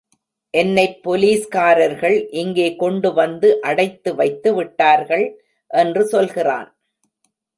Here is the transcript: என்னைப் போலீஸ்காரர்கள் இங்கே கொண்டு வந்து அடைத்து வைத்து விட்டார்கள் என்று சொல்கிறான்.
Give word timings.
என்னைப் 0.53 0.95
போலீஸ்காரர்கள் 1.03 2.15
இங்கே 2.31 2.75
கொண்டு 2.75 3.13
வந்து 3.13 3.49
அடைத்து 3.61 4.15
வைத்து 4.15 4.49
விட்டார்கள் 4.53 5.25
என்று 5.71 6.03
சொல்கிறான். 6.05 6.69